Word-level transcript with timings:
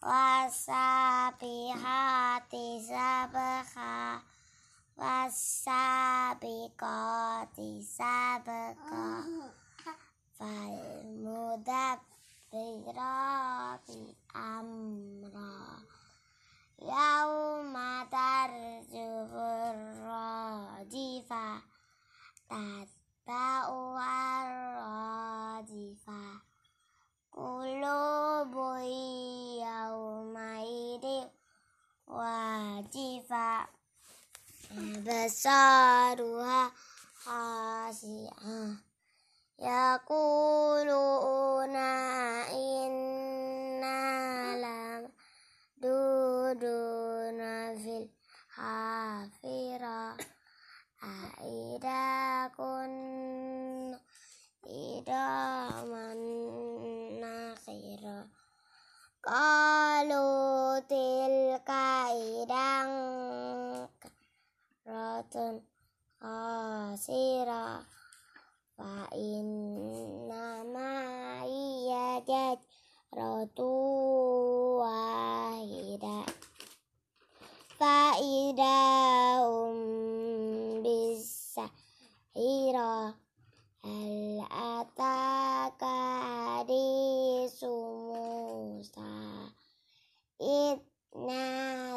wasabi 0.00 1.74
hati 1.82 2.78
wasabihati 2.78 2.80
sabha 2.86 4.22
wasabiqati 4.98 5.70
sabqa 7.82 9.04
fal 10.38 10.78
mudabbirati 11.22 12.14
amra. 14.34 15.82
Yaum 16.78 17.67
أبصارها 35.27 36.71
خاشعة 37.23 38.77
يقولون 39.59 40.95
إنا 42.55 43.99
لمردودون 45.81 47.39
في 47.77 48.07
الحافرة 48.57 50.17
أإذا 51.03 52.47
كنا 52.57 53.99
عظاما 54.65 55.36
كرة 65.27 65.61
خاسرة 66.21 67.85
فإنما 68.77 70.51
هي 71.43 72.21
جزرة 72.27 73.59
واحدة 74.79 76.25
فإذا 77.79 78.79
هم 79.43 79.75
بالسحرة 80.83 81.73
هل 83.85 84.45
أتاك 84.51 85.83
حديث 85.83 87.63
موسى 87.63 89.51
إذ 90.41 90.77
ناداه 91.15 91.96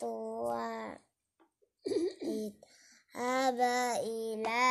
tua 0.00 0.96
haba 3.16 3.76
ila 4.00 4.64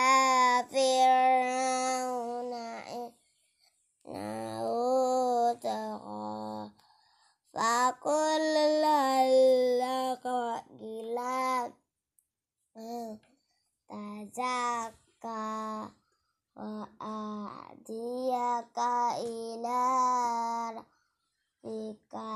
fir'auna 0.72 2.66
innahu 2.98 4.80
tagha 5.64 6.72
faqul 7.54 8.44
lallaka 8.84 10.40
ila 10.80 11.70
tazakka 13.90 15.40
wa 16.58 16.74
adiyaka 17.14 18.92
ila 19.22 19.84
rika 21.64 22.30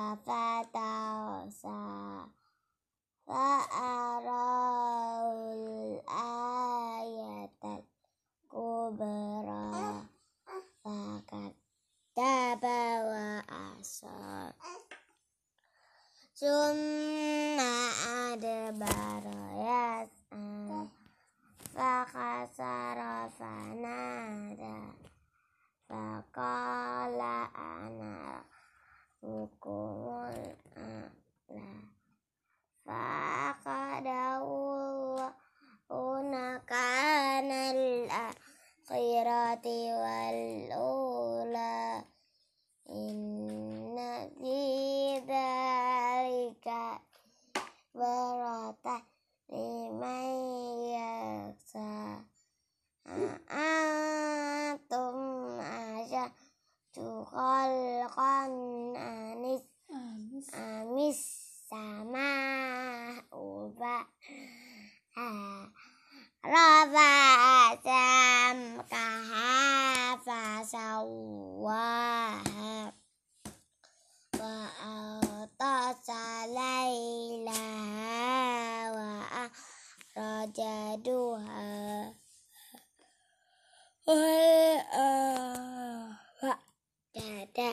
أدبر 19.25 19.25
يسعى 19.56 20.88
فخسر 21.75 22.98
فنادى 23.38 24.81
فقال 25.88 27.20
أنا 27.56 28.44
ربكم 29.25 30.28
الأعلى 30.28 31.81
فأخذه 32.86 34.42
الله 35.91 36.20
نكال 36.20 37.50
الآخرة 37.76 39.66
والأولى 40.03 41.81
إن 42.91 43.97
في 44.38 45.19
ذلك 45.19 46.66
liman 49.50 50.29
yaksa 50.95 51.89
antum 53.50 55.17
aja 55.61 56.25
tukhalqan 56.94 58.53
anis 58.97 59.66
amis 60.53 61.19
sama 61.69 62.33
uba 63.33 63.95
rafa 66.45 67.13
samkaha 67.85 69.53
fasawaha 70.25 71.73
wa 74.39 74.57
atasa 74.85 76.23
laila 76.57 77.54
dua, 81.03 81.44
Wal 84.06 84.78
awak 84.94 86.59
dada 87.13 87.69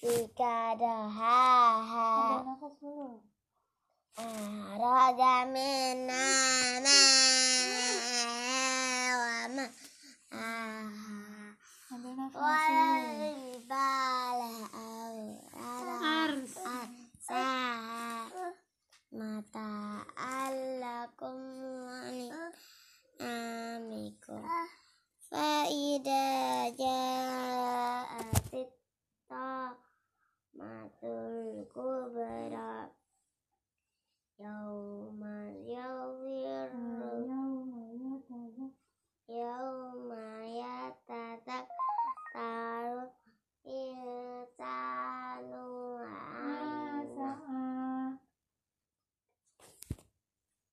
Tiga 0.00 0.76
duha 0.78 1.40
ha. 1.84 2.08
Roda 4.80 5.36
mena 5.52 6.22
ma 6.84 6.98
Wa 9.20 9.36
ma 9.56 9.66
Wa 12.32 12.65